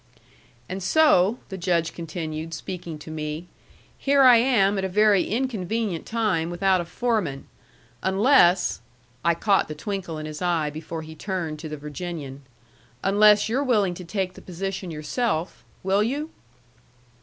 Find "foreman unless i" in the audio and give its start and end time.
6.85-9.35